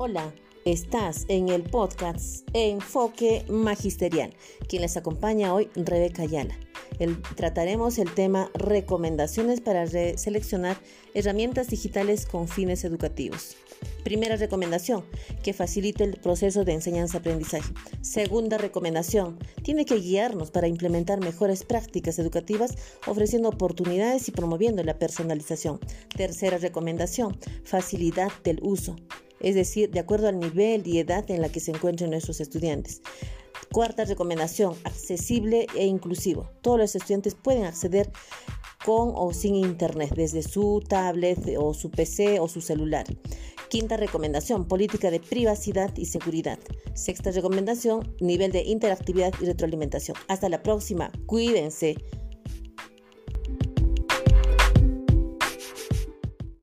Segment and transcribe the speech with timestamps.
[0.00, 0.32] Hola,
[0.64, 4.32] estás en el podcast Enfoque Magisterial.
[4.68, 6.56] Quien les acompaña hoy, Rebeca Ayala.
[7.34, 10.76] trataremos el tema recomendaciones para seleccionar
[11.14, 13.56] herramientas digitales con fines educativos.
[14.04, 15.04] Primera recomendación,
[15.42, 17.74] que facilite el proceso de enseñanza-aprendizaje.
[18.00, 22.76] Segunda recomendación, tiene que guiarnos para implementar mejores prácticas educativas,
[23.08, 25.80] ofreciendo oportunidades y promoviendo la personalización.
[26.16, 28.94] Tercera recomendación, facilidad del uso
[29.40, 33.02] es decir, de acuerdo al nivel y edad en la que se encuentren nuestros estudiantes.
[33.72, 36.48] Cuarta recomendación, accesible e inclusivo.
[36.62, 38.10] Todos los estudiantes pueden acceder
[38.84, 43.06] con o sin internet, desde su tablet o su PC o su celular.
[43.68, 46.58] Quinta recomendación, política de privacidad y seguridad.
[46.94, 50.16] Sexta recomendación, nivel de interactividad y retroalimentación.
[50.26, 51.96] Hasta la próxima, cuídense.